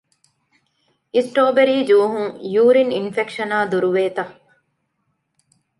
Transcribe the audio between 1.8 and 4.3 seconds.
ޖޫހުން ޔޫރިން އިންފެކްޝަނާ ދުރުވޭތަ؟